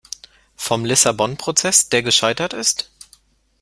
Vom 0.55 0.83
Lissabon-Prozess, 0.83 1.89
der 1.89 2.01
gescheitert 2.01 2.53
ist? 2.53 2.89